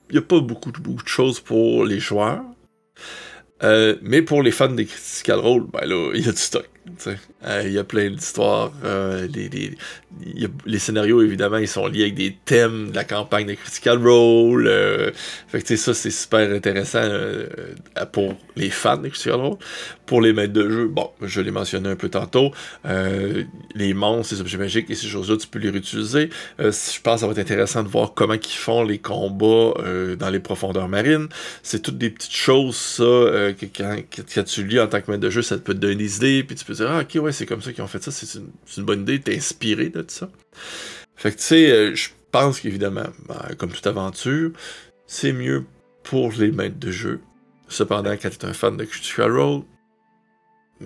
Il 0.09 0.13
n'y 0.15 0.19
a 0.19 0.23
pas 0.23 0.39
beaucoup, 0.41 0.71
beaucoup 0.73 1.03
de 1.03 1.09
choses 1.09 1.41
pour 1.41 1.85
les 1.85 1.99
joueurs. 2.01 2.43
Euh, 3.63 3.97
mais 4.03 4.23
pour 4.23 4.43
les 4.43 4.51
fans 4.51 4.69
des 4.69 4.87
Critical 4.87 5.39
Role, 5.39 5.67
ben 5.71 5.87
là, 5.87 6.13
il 6.15 6.25
y 6.25 6.29
a 6.29 6.33
du 6.33 6.39
stock. 6.39 6.69
Euh, 7.47 7.63
Il 7.65 7.73
y 7.73 7.79
a 7.79 7.85
plein 7.85 8.11
d'histoires. 8.11 8.73
euh, 8.85 9.27
les, 9.33 9.49
les, 9.49 9.77
les 10.67 10.79
scénarios, 10.79 11.23
évidemment, 11.23 11.57
ils 11.59 11.69
sont 11.69 11.87
liés 11.87 12.03
avec 12.03 12.15
des 12.15 12.37
thèmes 12.45 12.91
de 12.91 12.97
la 12.97 13.05
campagne 13.05 13.47
de 13.47 13.55
Critical 13.55 13.99
Role. 13.99 14.67
euh, 14.67 15.11
fait 15.49 15.63
que, 15.63 15.77
ça, 15.77 15.95
c'est 15.95 16.11
super 16.11 16.51
intéressant 16.51 17.09
pour 18.13 18.35
les 18.57 18.71
fans 18.71 18.99
de 18.99 19.09
Critical 19.09 19.41
Role. 19.41 19.57
Pour 20.07 20.21
les 20.21 20.33
maîtres 20.33 20.53
de 20.53 20.69
jeu, 20.69 20.89
bon, 20.89 21.09
je 21.23 21.41
l'ai 21.41 21.53
mentionné 21.53 21.89
un 21.89 21.97
peu 21.97 22.09
tantôt, 22.09 22.51
les 23.75 23.95
monstres, 23.95 24.35
les 24.35 24.41
objets 24.41 24.59
magiques 24.59 24.91
et 24.91 24.95
ces 24.97 25.07
choses-là, 25.07 25.37
tu 25.37 25.47
peux 25.47 25.61
les 25.61 25.71
réutiliser. 25.71 26.31
Je 26.59 27.01
pense 27.01 27.15
que 27.15 27.21
ça 27.21 27.27
va 27.27 27.33
être 27.33 27.39
intéressant 27.39 27.85
de 27.85 27.89
voir 27.89 28.13
comment 28.15 28.35
ils 28.35 28.43
font 28.51 28.83
les 28.83 28.99
combats 28.99 29.75
dans 30.19 30.31
les 30.31 30.41
profondeurs 30.41 30.89
marines. 30.89 31.29
C'est 31.63 31.81
toutes 31.81 31.99
des 31.99 32.11
petites 32.11 32.35
choses, 32.35 32.75
ça, 32.77 33.05
que 33.05 33.67
quand, 33.75 33.97
quand 34.35 34.43
tu 34.45 34.67
lis 34.67 34.81
en 34.81 34.89
tant 34.89 35.01
que 35.01 35.11
maître 35.11 35.23
de 35.23 35.31
jeu, 35.31 35.43
ça 35.43 35.57
te 35.57 35.63
peut 35.63 35.75
te 35.75 35.79
donner 35.79 35.95
des 35.95 36.17
idées, 36.17 36.43
puis 36.43 36.57
tu 36.57 36.65
peux 36.65 36.75
dire, 36.75 36.91
ah, 36.91 37.03
ok, 37.03 37.23
ouais, 37.23 37.30
c'est 37.33 37.47
comme 37.47 37.63
ça 37.63 37.73
qu'ils 37.73 37.83
ont 37.83 37.89
fait 37.89 38.03
ça, 38.03 38.11
c'est 38.11 38.39
une, 38.77 38.85
bonne 38.85 39.03
idée, 39.03 39.21
t'es 39.21 39.37
inspiré 39.37 39.89
de 39.89 40.05
ça. 40.09 40.29
Fait 41.17 41.31
que, 41.33 41.37
tu 41.37 41.43
sais, 41.43 41.71
euh, 41.71 41.95
je 41.95 42.11
pense 42.33 42.61
qu'évidemment, 42.61 43.07
ben, 43.29 43.55
comme 43.59 43.71
toute 43.71 43.87
aventure, 43.87 44.53
c'est 45.07 45.33
mieux 45.33 45.65
pour 46.03 46.33
les 46.33 46.51
maîtres 46.51 46.79
de 46.79 46.91
jeu. 46.91 47.21
Cependant, 47.69 48.13
quand 48.13 48.31
t'es 48.31 48.47
un 48.47 48.53
fan 48.53 48.77
de 48.77 48.85
Critical 48.85 49.31
Role, 49.37 49.63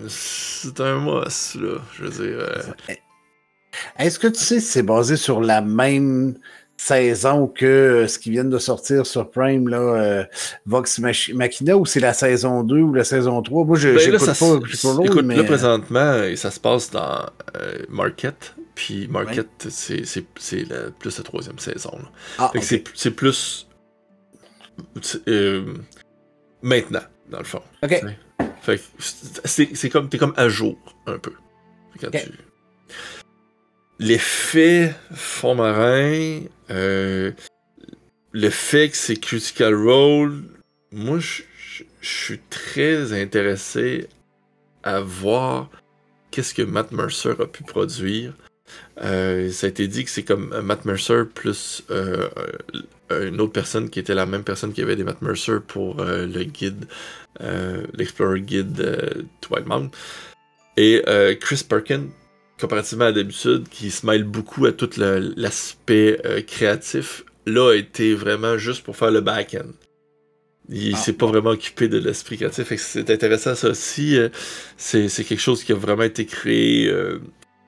c'est 0.07 0.79
un 0.81 0.99
must, 0.99 1.55
là. 1.55 1.79
Je 1.93 2.03
veux 2.03 2.09
dire. 2.09 2.39
euh, 2.39 2.63
Est-ce 3.97 4.19
que 4.19 4.27
tu 4.27 4.39
sais 4.39 4.59
c'est 4.59 4.83
basé 4.83 5.15
sur 5.15 5.41
la 5.41 5.61
même 5.61 6.37
saison 6.77 7.47
que 7.47 7.65
euh, 7.65 8.07
ce 8.07 8.19
qui 8.19 8.31
vient 8.31 8.43
de 8.43 8.57
sortir 8.57 9.05
sur 9.05 9.29
Prime, 9.31 9.67
là, 9.69 9.77
euh, 9.79 10.23
Vox 10.65 10.99
Mach- 10.99 11.33
Machina, 11.33 11.77
ou 11.77 11.85
c'est 11.85 11.99
la 11.99 12.13
saison 12.13 12.63
2 12.63 12.75
ou 12.77 12.93
la 12.93 13.03
saison 13.03 13.41
3? 13.41 13.65
Moi, 13.65 13.77
je 13.77 13.89
Ben 13.89 13.95
là, 13.95 14.01
j'écoute 14.03 14.19
ça 14.19 14.33
pas 14.35 15.03
écoute, 15.05 15.25
mais... 15.25 15.35
là, 15.37 15.43
présentement, 15.43 15.99
euh, 15.99 16.35
ça 16.35 16.51
se 16.51 16.59
passe 16.59 16.91
dans 16.91 17.25
euh, 17.57 17.77
Market. 17.89 18.55
Puis 18.75 19.07
Market, 19.07 19.47
c'est- 19.69 20.05
c'est 20.05 20.25
c'est 20.37 20.63
la- 20.69 20.91
plus 20.91 21.17
la 21.17 21.23
troisième 21.23 21.59
saison. 21.59 21.97
Ah, 22.37 22.51
c'est- 22.61 23.11
plus. 23.11 23.67
euh, 25.29 25.73
maintenant, 26.61 26.99
dans 27.29 27.37
le 27.39 27.45
fond. 27.45 27.61
OK. 27.83 28.03
Fait 28.61 28.81
c'est 28.99 29.89
comme. 29.89 30.09
T'es 30.09 30.17
comme 30.17 30.33
à 30.35 30.49
jour, 30.49 30.77
un 31.07 31.17
peu. 31.19 31.31
Quand 32.01 32.09
tu- 32.11 32.31
L'effet 33.97 34.93
fond 35.13 35.55
marin, 35.55 36.41
euh, 36.69 37.31
le 38.33 38.49
fait 38.49 38.89
que 38.89 38.97
c'est 38.97 39.15
Critical 39.15 39.73
Role, 39.73 40.43
moi, 40.91 41.19
je 41.19 41.83
suis 42.01 42.39
très 42.49 43.13
intéressé 43.13 44.09
à 44.83 44.99
voir 44.99 45.69
qu'est-ce 46.29 46.53
que 46.53 46.61
Matt 46.61 46.91
Mercer 46.91 47.33
a 47.39 47.45
pu 47.45 47.63
produire 47.63 48.33
Euh, 49.01 49.51
ça 49.51 49.67
a 49.67 49.69
été 49.69 49.87
dit 49.87 50.03
que 50.03 50.09
c'est 50.09 50.23
comme 50.23 50.59
Matt 50.61 50.85
Mercer 50.85 51.23
plus 51.33 51.83
une 51.89 53.39
autre 53.39 53.53
personne 53.53 53.89
qui 53.89 53.99
était 53.99 54.15
la 54.15 54.25
même 54.25 54.43
personne 54.43 54.73
qui 54.73 54.81
avait 54.81 54.95
des 54.95 55.03
Matt 55.03 55.21
Mercer 55.21 55.59
pour 55.65 56.03
le 56.03 56.43
guide, 56.43 56.85
l'Explorer 57.93 58.41
Guide 58.41 59.25
Twilight 59.39 59.67
Mountain. 59.67 59.91
Et 60.77 61.03
Chris 61.39 61.63
Perkin, 61.67 62.07
comparativement 62.59 63.05
à 63.05 63.11
d'habitude, 63.11 63.67
qui 63.69 63.91
se 63.91 64.05
mêle 64.05 64.23
beaucoup 64.23 64.65
à 64.65 64.71
tout 64.71 64.89
l'aspect 64.97 66.21
créatif, 66.47 67.25
là 67.45 67.71
a 67.71 67.75
été 67.75 68.13
vraiment 68.13 68.57
juste 68.57 68.83
pour 68.83 68.95
faire 68.95 69.11
le 69.11 69.21
back-end. 69.21 69.71
Il 70.69 70.95
ah. 70.95 70.97
s'est 70.97 71.13
pas 71.13 71.27
vraiment 71.27 71.51
occupé 71.51 71.87
de 71.87 71.97
l'esprit 71.97 72.37
créatif. 72.37 72.73
C'est 72.77 73.09
intéressant 73.09 73.55
ça 73.55 73.69
aussi. 73.69 74.17
Euh, 74.17 74.29
c'est 74.77 75.09
quelque 75.09 75.39
chose 75.39 75.63
qui 75.63 75.71
a 75.71 75.75
vraiment 75.75 76.03
été 76.03 76.25
créé 76.25 76.87
euh, 76.87 77.21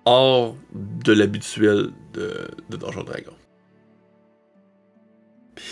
hors 0.06 0.56
de 0.74 1.13
l'habituel 1.13 1.89
de, 2.13 2.48
de 2.70 2.77
Donjon 2.77 3.03
Dragon. 3.03 3.34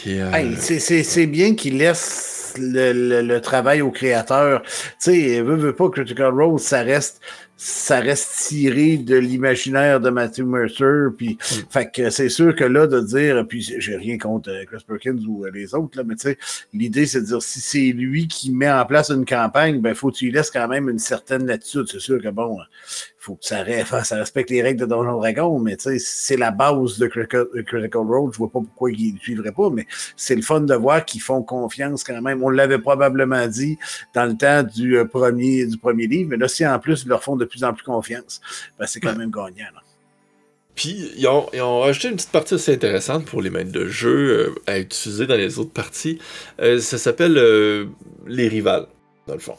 Euh, 0.07 0.55
c'est 0.59 1.27
bien 1.27 1.55
qu'il 1.55 1.77
laisse 1.77 2.53
le, 2.57 3.21
le, 3.21 3.41
travail 3.41 3.81
au 3.81 3.91
créateur. 3.91 4.61
Tu 4.63 4.71
sais, 4.99 5.41
veut, 5.41 5.55
veut 5.55 5.75
pas 5.75 5.89
Critical 5.89 6.33
Role, 6.33 6.59
ça 6.59 6.81
reste 6.81 7.21
ça 7.57 7.99
reste 7.99 8.47
tiré 8.47 8.97
de 8.97 9.15
l'imaginaire 9.15 9.99
de 9.99 10.09
Matthew 10.09 10.43
Mercer. 10.43 11.07
Puis, 11.17 11.37
mm. 11.39 11.55
fait 11.69 11.91
que 11.91 12.09
c'est 12.09 12.29
sûr 12.29 12.55
que 12.55 12.63
là, 12.63 12.87
de 12.87 12.99
dire, 12.99 13.45
puis 13.47 13.61
j'ai 13.61 13.95
rien 13.95 14.17
contre 14.17 14.49
euh, 14.49 14.65
Chris 14.65 14.83
Perkins 14.85 15.17
ou 15.27 15.45
euh, 15.45 15.51
les 15.51 15.73
autres, 15.73 15.97
là, 15.97 16.03
mais 16.05 16.15
tu 16.15 16.29
sais, 16.29 16.37
l'idée, 16.73 17.05
c'est 17.05 17.21
de 17.21 17.25
dire, 17.25 17.41
si 17.41 17.61
c'est 17.61 17.91
lui 17.91 18.27
qui 18.27 18.51
met 18.51 18.71
en 18.71 18.85
place 18.85 19.09
une 19.09 19.25
campagne, 19.25 19.79
ben, 19.79 19.95
faut 19.95 20.11
que 20.11 20.17
tu 20.17 20.25
lui 20.25 20.31
laisses 20.31 20.51
quand 20.51 20.67
même 20.67 20.89
une 20.89 20.99
certaine 20.99 21.45
latitude. 21.45 21.87
C'est 21.89 21.99
sûr 21.99 22.21
que 22.21 22.29
bon, 22.29 22.57
faut 23.25 23.35
que 23.35 23.45
ça, 23.45 23.65
ça, 24.03 24.15
respecte 24.17 24.49
les 24.49 24.61
règles 24.61 24.81
de 24.81 24.85
Donjon 24.85 25.17
Dragon, 25.17 25.59
mais 25.59 25.77
c'est 25.79 26.37
la 26.37 26.51
base 26.51 26.97
de 26.97 27.07
Critical, 27.07 28.01
Role. 28.07 28.31
Je 28.31 28.37
vois 28.37 28.51
pas 28.51 28.59
pourquoi 28.59 28.91
ils 28.91 29.15
ne 29.15 29.19
suivraient 29.19 29.51
pas, 29.51 29.69
mais 29.69 29.87
c'est 30.15 30.35
le 30.35 30.41
fun 30.41 30.61
de 30.61 30.75
voir 30.75 31.03
qu'ils 31.03 31.21
font 31.21 31.41
confiance 31.41 32.03
quand 32.03 32.21
même. 32.21 32.43
On 32.43 32.49
l'avait 32.49 32.79
probablement 32.79 33.47
dit 33.47 33.77
dans 34.13 34.25
le 34.25 34.37
temps 34.37 34.63
du, 34.63 34.97
euh, 34.97 35.05
premier, 35.05 35.65
du 35.65 35.77
premier 35.77 36.07
livre, 36.07 36.29
mais 36.29 36.37
là, 36.37 36.47
si 36.47 36.65
en 36.65 36.79
plus 36.79 37.03
ils 37.03 37.09
leur 37.09 37.23
font 37.23 37.35
de 37.35 37.45
plus 37.45 37.63
en 37.63 37.73
plus 37.73 37.83
confiance, 37.83 38.41
ben, 38.79 38.85
c'est 38.85 38.99
quand 38.99 39.15
même 39.15 39.31
gagnant. 39.31 39.65
Puis, 40.75 41.13
ils 41.15 41.25
ont, 41.27 41.47
ils 41.53 41.61
ont, 41.61 41.79
rajouté 41.79 42.09
une 42.09 42.15
petite 42.15 42.31
partie 42.31 42.55
assez 42.55 42.73
intéressante 42.73 43.25
pour 43.25 43.41
les 43.41 43.49
maîtres 43.49 43.71
de 43.71 43.87
jeu 43.87 44.09
euh, 44.09 44.55
à 44.67 44.77
utiliser 44.77 45.25
dans 45.25 45.37
les 45.37 45.57
autres 45.57 45.71
parties. 45.71 46.19
Euh, 46.59 46.79
ça 46.79 46.97
s'appelle 46.97 47.33
les 48.27 48.47
rivales, 48.49 48.87
dans 49.25 49.33
le 49.33 49.39
fond 49.39 49.55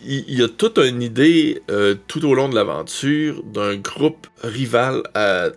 il 0.00 0.38
y 0.38 0.42
a 0.42 0.48
toute 0.48 0.78
une 0.78 1.02
idée 1.02 1.62
euh, 1.70 1.94
tout 2.06 2.24
au 2.24 2.34
long 2.34 2.48
de 2.48 2.54
l'aventure 2.54 3.42
d'un 3.42 3.76
groupe 3.76 4.26
rival 4.42 5.02
à, 5.14 5.50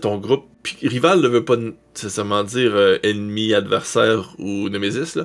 ton 0.00 0.18
groupe. 0.18 0.46
Puis 0.62 0.88
rival 0.88 1.20
ne 1.20 1.28
veut 1.28 1.44
pas 1.44 1.56
nécessairement 1.56 2.42
dire 2.42 2.74
euh, 2.74 2.98
ennemi, 3.02 3.54
adversaire 3.54 4.34
ou 4.38 4.68
némésis. 4.68 5.18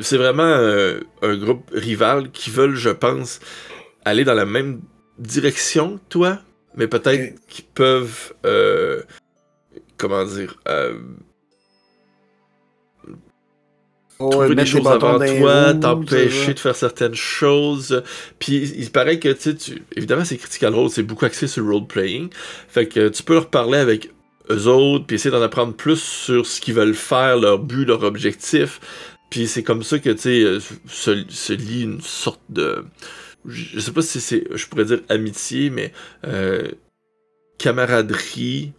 C'est 0.00 0.16
vraiment 0.16 0.42
euh, 0.42 1.00
un 1.22 1.36
groupe 1.36 1.70
rival 1.72 2.30
qui 2.32 2.50
veulent, 2.50 2.76
je 2.76 2.90
pense, 2.90 3.40
aller 4.04 4.24
dans 4.24 4.34
la 4.34 4.44
même 4.44 4.82
direction 5.18 5.96
que 5.96 6.02
toi, 6.08 6.38
mais 6.74 6.88
peut-être 6.88 7.34
qu'ils 7.46 7.64
peuvent, 7.64 8.34
comment 9.96 10.24
dire, 10.24 10.56
trouver 14.18 14.54
des 14.54 14.66
choses 14.66 14.86
avant 14.86 15.18
toi, 15.18 15.74
t'empêcher 15.74 16.54
de 16.54 16.58
faire 16.58 16.76
certaines 16.76 17.14
choses. 17.14 18.02
Puis 18.38 18.72
il 18.76 18.90
paraît 18.90 19.18
que, 19.18 19.28
tu 19.30 19.56
sais, 19.58 19.74
évidemment, 19.96 20.24
c'est 20.24 20.36
Critical 20.36 20.74
Role, 20.74 20.90
c'est 20.90 21.02
beaucoup 21.02 21.24
axé 21.24 21.46
sur 21.46 21.64
le 21.64 21.72
role-playing. 21.72 22.30
Fait 22.68 22.86
que 22.86 23.08
tu 23.08 23.22
peux 23.22 23.34
leur 23.34 23.50
parler 23.50 23.78
avec 23.78 24.10
eux 24.50 24.66
autres, 24.66 25.06
puis 25.06 25.16
essayer 25.16 25.30
d'en 25.30 25.42
apprendre 25.42 25.74
plus 25.74 26.00
sur 26.00 26.46
ce 26.46 26.60
qu'ils 26.60 26.74
veulent 26.74 26.94
faire, 26.94 27.38
leur 27.38 27.58
but, 27.58 27.84
leur 27.86 28.02
objectif. 28.02 28.80
Puis 29.30 29.48
c'est 29.48 29.62
comme 29.62 29.82
ça 29.82 29.98
que, 29.98 30.10
tu 30.10 30.18
sais, 30.18 30.42
euh, 30.42 30.60
se, 30.86 31.24
se 31.28 31.52
lie 31.52 31.82
une 31.82 32.00
sorte 32.00 32.42
de... 32.50 32.84
Je 33.46 33.80
sais 33.80 33.92
pas 33.92 34.02
si 34.02 34.20
c'est, 34.20 34.44
je 34.54 34.66
pourrais 34.66 34.86
dire 34.86 35.00
amitié, 35.08 35.70
mais 35.70 35.92
euh, 36.26 36.68
camaraderie 37.58 38.72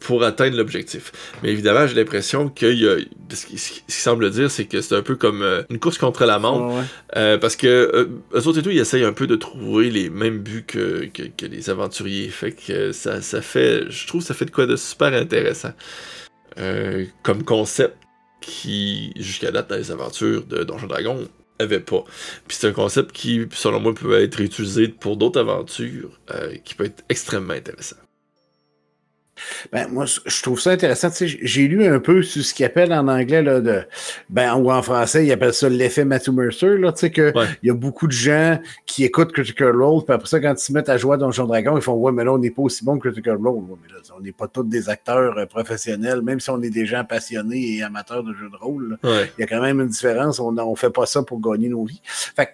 pour 0.00 0.22
atteindre 0.22 0.56
l'objectif. 0.56 1.12
Mais 1.42 1.50
évidemment, 1.50 1.86
j'ai 1.86 1.94
l'impression 1.94 2.48
que 2.48 2.66
y 2.66 2.86
a, 2.86 2.96
ce 3.30 3.46
qui 3.46 3.82
semble 3.88 4.30
dire, 4.30 4.50
c'est 4.50 4.66
que 4.66 4.80
c'est 4.80 4.94
un 4.94 5.02
peu 5.02 5.16
comme 5.16 5.42
euh, 5.42 5.62
une 5.70 5.80
course 5.80 5.98
contre 5.98 6.24
la 6.24 6.38
montre. 6.38 6.84
Euh, 7.16 7.38
parce 7.38 7.56
que 7.56 7.66
euh, 7.66 8.06
eux 8.34 8.46
autres 8.46 8.60
et 8.60 8.62
tout, 8.62 8.70
ils 8.70 8.78
essayent 8.78 9.04
un 9.04 9.12
peu 9.12 9.26
de 9.26 9.36
trouver 9.36 9.90
les 9.90 10.08
mêmes 10.08 10.38
buts 10.38 10.64
que, 10.66 11.06
que, 11.06 11.46
les 11.46 11.70
aventuriers. 11.70 12.28
Fait 12.28 12.52
que 12.52 12.92
ça, 12.92 13.20
ça, 13.20 13.42
fait, 13.42 13.90
je 13.90 14.06
trouve, 14.06 14.22
ça 14.22 14.34
fait 14.34 14.44
de 14.44 14.50
quoi 14.50 14.66
de 14.66 14.76
super 14.76 15.12
intéressant. 15.12 15.72
comme 17.22 17.42
concept 17.42 17.96
qui, 18.40 19.12
jusqu'à 19.16 19.50
date, 19.50 19.70
dans 19.70 19.76
les 19.76 19.90
aventures 19.90 20.44
de 20.44 20.62
Donjon 20.62 20.86
Dragon, 20.86 21.28
avait 21.58 21.80
pas. 21.80 22.04
Puis 22.46 22.56
c'est 22.58 22.68
un 22.68 22.72
concept 22.72 23.12
qui, 23.12 23.46
selon 23.52 23.80
moi, 23.80 23.94
peut 23.94 24.20
être 24.20 24.40
utilisé 24.40 24.88
pour 24.88 25.16
d'autres 25.16 25.40
aventures, 25.40 26.20
qui 26.64 26.74
peut 26.74 26.84
être 26.84 27.04
extrêmement 27.08 27.54
intéressant. 27.54 28.01
Ben, 29.72 29.88
moi, 29.88 30.04
je 30.06 30.42
trouve 30.42 30.60
ça 30.60 30.70
intéressant. 30.70 31.08
J'ai 31.20 31.68
lu 31.68 31.86
un 31.86 31.98
peu 32.00 32.22
sur 32.22 32.44
ce 32.44 32.54
qu'ils 32.54 32.66
appellent 32.66 32.92
en 32.92 33.08
anglais, 33.08 33.42
là, 33.42 33.60
de, 33.60 33.82
ben, 34.30 34.54
ou 34.54 34.70
en 34.70 34.82
français, 34.82 35.26
ils 35.26 35.32
appellent 35.32 35.54
ça 35.54 35.68
l'effet 35.68 36.04
Matthew 36.04 36.30
Mercer. 36.30 36.78
Là, 36.78 36.92
que 36.92 37.32
Il 37.62 37.68
y 37.68 37.70
a 37.70 37.74
beaucoup 37.74 38.06
de 38.06 38.12
gens 38.12 38.58
qui 38.86 39.04
écoutent 39.04 39.32
Critical 39.32 39.74
Role, 39.76 40.04
puis 40.04 40.14
après 40.14 40.28
ça, 40.28 40.40
quand 40.40 40.52
ils 40.52 40.62
se 40.62 40.72
mettent 40.72 40.88
à 40.88 40.96
jouer 40.96 41.14
à 41.14 41.16
Donjon 41.16 41.46
Dragon, 41.46 41.76
ils 41.76 41.82
font 41.82 41.94
Ouais, 41.94 42.12
mais 42.12 42.24
là, 42.24 42.32
on 42.32 42.38
n'est 42.38 42.50
pas 42.50 42.62
aussi 42.62 42.84
bon 42.84 42.98
que 42.98 43.08
Critical 43.08 43.36
Role. 43.36 43.62
mais 43.82 43.88
là, 43.88 44.00
on 44.16 44.20
n'est 44.20 44.32
pas 44.32 44.48
tous 44.48 44.64
des 44.64 44.88
acteurs 44.88 45.36
euh, 45.38 45.46
professionnels, 45.46 46.22
même 46.22 46.40
si 46.40 46.50
on 46.50 46.60
est 46.62 46.70
des 46.70 46.86
gens 46.86 47.04
passionnés 47.04 47.76
et 47.76 47.82
amateurs 47.82 48.22
de 48.22 48.32
jeux 48.34 48.50
de 48.50 48.56
rôle. 48.56 48.98
Il 49.04 49.40
y 49.40 49.42
a 49.42 49.46
quand 49.46 49.60
même 49.60 49.80
une 49.80 49.88
différence. 49.88 50.40
On 50.40 50.52
ne 50.52 50.74
fait 50.76 50.90
pas 50.90 51.06
ça 51.06 51.22
pour 51.22 51.40
gagner 51.40 51.68
nos 51.68 51.84
vies. 51.84 52.00
Fait 52.04 52.50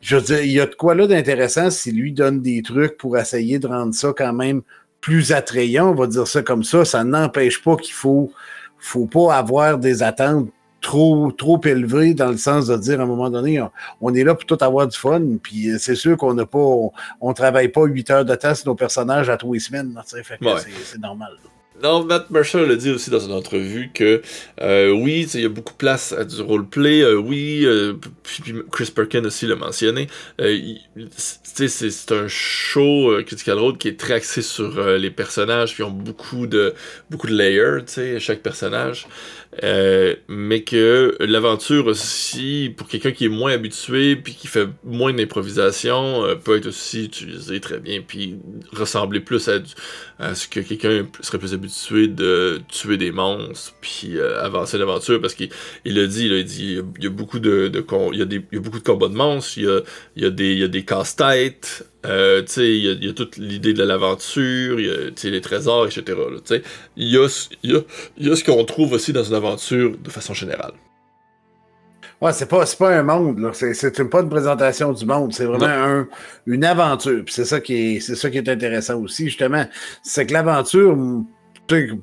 je 0.00 0.16
veux 0.16 0.22
dire, 0.22 0.40
il 0.42 0.52
y 0.52 0.60
a 0.60 0.66
de 0.66 0.74
quoi 0.74 0.94
là 0.94 1.06
d'intéressant 1.06 1.70
si 1.70 1.92
lui 1.92 2.12
donne 2.12 2.40
des 2.40 2.62
trucs 2.62 2.96
pour 2.96 3.18
essayer 3.18 3.58
de 3.58 3.66
rendre 3.66 3.94
ça 3.94 4.12
quand 4.16 4.32
même 4.32 4.62
plus 5.00 5.32
attrayant, 5.32 5.90
on 5.90 5.94
va 5.94 6.06
dire 6.06 6.26
ça 6.26 6.42
comme 6.42 6.64
ça, 6.64 6.84
ça 6.84 7.04
n'empêche 7.04 7.62
pas 7.62 7.76
qu'il 7.76 7.94
faut, 7.94 8.32
faut 8.78 9.06
pas 9.06 9.34
avoir 9.34 9.78
des 9.78 10.02
attentes 10.02 10.48
trop, 10.80 11.30
trop 11.32 11.60
élevées 11.64 12.14
dans 12.14 12.30
le 12.30 12.36
sens 12.36 12.66
de 12.66 12.76
dire 12.76 13.00
à 13.00 13.04
un 13.04 13.06
moment 13.06 13.30
donné, 13.30 13.62
on, 14.00 14.14
est 14.14 14.24
là 14.24 14.34
pour 14.34 14.46
tout 14.46 14.58
avoir 14.60 14.88
du 14.88 14.96
fun, 14.96 15.22
puis 15.42 15.70
c'est 15.78 15.94
sûr 15.94 16.16
qu'on 16.16 16.34
n'a 16.34 16.46
pas, 16.46 16.66
on, 17.20 17.32
travaille 17.34 17.68
pas 17.68 17.84
huit 17.84 18.10
heures 18.10 18.24
de 18.24 18.34
temps 18.34 18.54
sur 18.54 18.68
nos 18.68 18.74
personnages 18.74 19.28
à 19.28 19.36
trois 19.36 19.58
semaines, 19.58 19.94
c'est 20.06 20.98
normal. 20.98 21.32
Non, 21.82 22.04
Matt 22.04 22.28
Mercer 22.30 22.66
l'a 22.66 22.76
dit 22.76 22.90
aussi 22.90 23.08
dans 23.08 23.20
une 23.20 23.32
entrevue 23.32 23.90
que 23.94 24.20
euh, 24.60 24.90
oui, 24.90 25.26
il 25.32 25.40
y 25.40 25.44
a 25.46 25.48
beaucoup 25.48 25.72
de 25.72 25.78
place 25.78 26.12
à 26.12 26.24
du 26.24 26.42
roleplay. 26.42 27.00
Euh, 27.00 27.14
oui, 27.14 27.62
euh, 27.64 27.94
puis, 28.22 28.54
Chris 28.70 28.92
Perkin 28.94 29.24
aussi 29.24 29.46
l'a 29.46 29.56
mentionné. 29.56 30.06
c'est 31.16 32.12
un 32.12 32.28
show 32.28 33.16
Critical 33.24 33.58
Role 33.58 33.78
qui 33.78 33.88
est 33.88 33.98
très 33.98 34.14
axé 34.14 34.42
sur 34.42 34.78
les 34.98 35.10
personnages, 35.10 35.74
qui 35.74 35.82
ont 35.82 35.90
beaucoup 35.90 36.46
de 36.46 36.74
beaucoup 37.08 37.28
de 37.28 37.34
layers, 37.34 38.18
chaque 38.18 38.40
personnage. 38.40 39.06
Euh, 39.64 40.14
mais 40.28 40.62
que 40.62 41.16
l'aventure 41.18 41.86
aussi, 41.86 42.72
pour 42.76 42.86
quelqu'un 42.86 43.10
qui 43.10 43.24
est 43.24 43.28
moins 43.28 43.52
habitué 43.52 44.14
puis 44.14 44.34
qui 44.34 44.46
fait 44.46 44.68
moins 44.84 45.12
d'improvisation, 45.12 46.24
euh, 46.24 46.36
peut 46.36 46.56
être 46.56 46.66
aussi 46.66 47.06
utilisé 47.06 47.58
très 47.58 47.78
bien 47.80 48.00
puis 48.00 48.36
ressembler 48.72 49.18
plus 49.18 49.48
à, 49.48 50.34
ce 50.34 50.46
que 50.46 50.60
quelqu'un 50.60 51.04
serait 51.20 51.38
plus 51.38 51.52
habitué 51.52 52.06
de 52.06 52.60
tuer 52.68 52.96
des 52.96 53.10
monstres 53.10 53.74
puis 53.80 54.16
euh, 54.16 54.40
avancer 54.40 54.78
l'aventure 54.78 55.20
parce 55.20 55.34
qu'il 55.34 55.50
il 55.84 55.98
a 55.98 56.06
dit, 56.06 56.26
il 56.26 56.32
a 56.32 56.42
dit, 56.44 56.80
il 56.98 57.04
y 57.04 57.06
a 57.08 57.10
beaucoup 57.10 57.40
de, 57.40 57.72
il, 58.12 58.18
y 58.18 58.22
a 58.22 58.26
y 58.52 58.56
a 58.56 58.60
de 58.60 58.78
combats 58.78 59.08
de 59.08 59.14
monstres, 59.14 59.58
il 59.58 59.64
y 59.64 59.68
a, 59.68 59.80
y 60.14 60.24
a 60.26 60.30
des, 60.30 60.52
il 60.52 60.58
y 60.60 60.64
a 60.64 60.68
des 60.68 60.84
casse-têtes, 60.84 61.89
euh, 62.06 62.42
il 62.56 63.04
y, 63.04 63.08
a 63.08 63.12
toute 63.12 63.36
l'idée 63.36 63.74
de 63.74 63.82
l'aventure, 63.82 64.80
il 64.80 64.86
y 64.86 64.90
a 64.90 65.30
les 65.30 65.40
trésors, 65.40 65.86
etc. 65.86 66.18
Il 66.96 67.08
y 67.08 67.18
a, 67.18 67.26
y, 67.62 67.76
a, 67.76 67.80
y 68.18 68.30
a 68.30 68.36
ce 68.36 68.44
qu'on 68.44 68.64
trouve 68.64 68.92
aussi 68.92 69.12
dans 69.12 69.24
une 69.24 69.34
aventure 69.34 69.96
de 69.98 70.10
façon 70.10 70.32
générale. 70.32 70.72
Ouais, 72.20 72.34
c'est 72.34 72.48
pas, 72.48 72.64
pas 72.78 72.98
un 72.98 73.02
monde, 73.02 73.50
c'est 73.54 74.10
pas 74.10 74.20
une 74.20 74.28
présentation 74.28 74.92
du 74.92 75.06
monde, 75.06 75.32
c'est 75.32 75.46
vraiment 75.46 75.66
un, 75.66 76.08
une 76.46 76.64
aventure. 76.64 77.24
c'est 77.28 77.46
ça 77.46 77.60
qui 77.60 77.96
est, 77.96 78.00
c'est 78.00 78.14
ça 78.14 78.28
qui 78.28 78.36
est 78.36 78.48
intéressant 78.48 79.00
aussi, 79.00 79.24
justement. 79.24 79.64
C'est 80.02 80.26
que 80.26 80.34
l'aventure, 80.34 80.96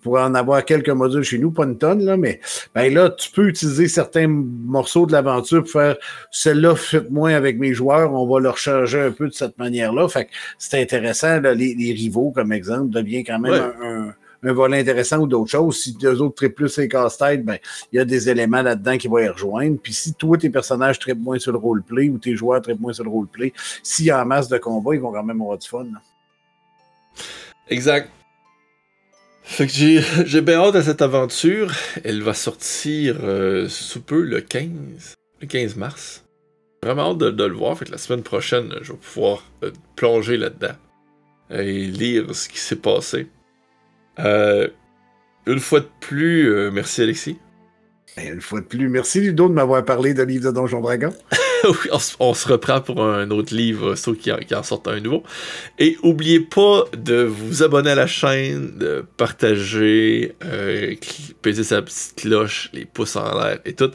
pour 0.01 0.17
en 0.17 0.33
avoir 0.35 0.63
quelques 0.65 0.89
modules 0.89 1.23
chez 1.23 1.37
nous, 1.37 1.51
pas 1.51 1.65
une 1.65 1.77
tonne, 1.77 2.03
là, 2.03 2.17
mais 2.17 2.39
ben 2.73 2.93
là, 2.93 3.09
tu 3.09 3.31
peux 3.31 3.47
utiliser 3.47 3.87
certains 3.87 4.27
morceaux 4.27 5.05
de 5.05 5.11
l'aventure 5.11 5.63
pour 5.63 5.71
faire 5.71 5.95
celle-là, 6.31 6.75
faites 6.75 7.09
moins 7.09 7.33
avec 7.33 7.57
mes 7.57 7.73
joueurs, 7.73 8.13
on 8.13 8.27
va 8.27 8.39
leur 8.39 8.57
changer 8.57 8.99
un 8.99 9.11
peu 9.11 9.27
de 9.27 9.33
cette 9.33 9.57
manière-là. 9.57 10.07
Fait 10.07 10.25
que 10.25 10.31
c'est 10.57 10.81
intéressant, 10.81 11.39
les, 11.39 11.93
rivaux, 11.93 12.31
comme 12.31 12.51
exemple, 12.51 12.89
devient 12.89 13.23
quand 13.23 13.39
même 13.39 13.73
un, 13.81 14.13
un, 14.43 14.53
volet 14.53 14.79
intéressant 14.79 15.19
ou 15.19 15.27
d'autres 15.27 15.51
choses. 15.51 15.81
Si 15.81 15.93
deux 15.93 16.21
autres 16.21 16.35
trippent 16.35 16.55
plus 16.55 16.77
les 16.77 16.87
casse-têtes, 16.87 17.43
ben, 17.43 17.57
il 17.91 17.97
y 17.97 17.99
a 17.99 18.05
des 18.05 18.29
éléments 18.29 18.61
là-dedans 18.61 18.97
qui 18.97 19.07
vont 19.07 19.19
y 19.19 19.27
rejoindre. 19.27 19.77
Puis 19.81 19.93
si 19.93 20.13
toi, 20.13 20.37
tes 20.37 20.49
personnages 20.49 20.99
trippent 20.99 21.21
moins 21.21 21.39
sur 21.39 21.51
le 21.51 21.57
roleplay 21.57 22.09
ou 22.09 22.17
tes 22.17 22.35
joueurs 22.35 22.61
trippent 22.61 22.79
moins 22.79 22.93
sur 22.93 23.03
le 23.03 23.09
roleplay, 23.09 23.53
s'il 23.83 24.05
y 24.05 24.11
a 24.11 24.21
en 24.21 24.25
masse 24.25 24.47
de 24.47 24.57
combat, 24.57 24.95
ils 24.95 25.01
vont 25.01 25.11
quand 25.11 25.23
même 25.23 25.41
avoir 25.41 25.57
du 25.57 25.67
fun. 25.67 25.85
Exact. 27.69 28.09
Fait 29.47 29.65
que 29.65 29.73
j'ai, 29.73 30.01
j'ai 30.25 30.41
bien 30.41 30.59
hâte 30.59 30.75
à 30.75 30.83
cette 30.83 31.01
aventure. 31.01 31.71
Elle 32.03 32.21
va 32.21 32.33
sortir 32.33 33.17
euh, 33.23 33.67
sous 33.69 34.01
peu 34.01 34.21
le 34.21 34.41
15, 34.41 35.15
le 35.41 35.47
15 35.47 35.77
mars. 35.77 36.25
Vraiment 36.83 37.11
hâte 37.11 37.17
de, 37.17 37.43
le 37.43 37.55
voir. 37.55 37.77
Fait 37.77 37.85
que 37.85 37.91
la 37.91 37.97
semaine 37.97 38.23
prochaine, 38.23 38.75
je 38.81 38.91
vais 38.91 38.97
pouvoir 38.99 39.43
euh, 39.63 39.71
plonger 39.95 40.37
là-dedans 40.37 40.75
et 41.49 41.85
lire 41.85 42.35
ce 42.35 42.49
qui 42.49 42.59
s'est 42.59 42.75
passé. 42.75 43.29
Euh, 44.19 44.67
une 45.47 45.59
fois 45.59 45.79
de 45.79 45.89
plus, 46.01 46.69
merci 46.71 47.01
Alexis. 47.01 47.37
Ben, 48.17 48.33
une 48.33 48.41
fois 48.41 48.61
de 48.61 48.65
plus, 48.65 48.89
merci 48.89 49.19
Ludo 49.19 49.47
de 49.47 49.53
m'avoir 49.53 49.85
parlé 49.85 50.15
de 50.15 50.23
livre 50.23 50.45
de 50.45 50.51
Donjon 50.51 50.81
Dragon. 50.81 51.13
on, 52.19 52.33
se 52.33 52.47
reprend 52.47 52.81
pour 52.81 53.03
un 53.03 53.29
autre 53.29 53.53
livre, 53.53 53.93
sauf 53.93 54.17
qu'il 54.17 54.33
en, 54.55 54.63
sorte 54.63 54.87
un 54.87 54.99
nouveau. 54.99 55.21
Et 55.77 55.97
oubliez 56.01 56.39
pas 56.39 56.85
de 56.97 57.21
vous 57.21 57.61
abonner 57.61 57.91
à 57.91 57.95
la 57.95 58.07
chaîne, 58.07 58.75
de 58.75 59.05
partager, 59.17 60.33
euh, 60.43 60.95
peser 61.43 61.63
sa 61.63 61.83
petite 61.83 62.15
cloche, 62.15 62.71
les 62.73 62.85
pouces 62.85 63.15
en 63.15 63.39
l'air 63.39 63.59
et 63.65 63.73
tout. 63.73 63.91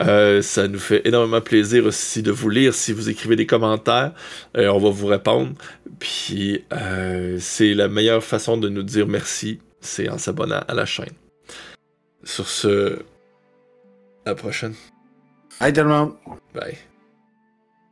Euh, 0.00 0.40
ça 0.40 0.68
nous 0.68 0.78
fait 0.78 1.06
énormément 1.06 1.42
plaisir 1.42 1.84
aussi 1.84 2.22
de 2.22 2.30
vous 2.30 2.48
lire. 2.48 2.72
Si 2.72 2.94
vous 2.94 3.10
écrivez 3.10 3.36
des 3.36 3.46
commentaires, 3.46 4.12
euh, 4.56 4.68
on 4.68 4.78
va 4.78 4.88
vous 4.88 5.06
répondre. 5.06 5.52
Puis 5.98 6.64
euh, 6.72 7.36
c'est 7.40 7.74
la 7.74 7.88
meilleure 7.88 8.24
façon 8.24 8.56
de 8.56 8.70
nous 8.70 8.82
dire 8.82 9.06
merci, 9.06 9.60
c'est 9.82 10.08
en 10.08 10.16
s'abonnant 10.16 10.62
à 10.66 10.72
la 10.72 10.86
chaîne. 10.86 11.12
Sur 12.24 12.48
ce, 12.48 12.98
la 14.26 14.34
prochaine. 14.34 14.74
Bye 15.60 15.72
tout 15.72 15.80
le 15.82 15.88
monde. 15.88 16.14
Bye. 16.54 16.76